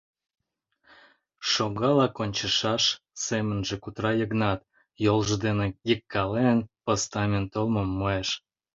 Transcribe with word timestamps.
Шогалак 1.51 2.15
ончышаш,— 2.23 2.83
семынже 3.25 3.75
кутыра 3.83 4.11
Йыгнат, 4.19 4.59
йолжо 5.03 5.35
дене 5.45 5.65
йыгкален, 5.89 6.57
постамент 6.83 7.51
олмым 7.59 7.89
муэш. 7.97 8.29